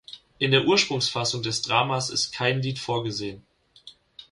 In 0.39 0.49
der 0.49 0.65
Ursprungsfassung 0.65 1.43
des 1.43 1.61
Dramas 1.61 2.09
ist 2.09 2.31
kein 2.33 2.59
Lied 2.63 2.79
vorgesehen. 2.79 3.45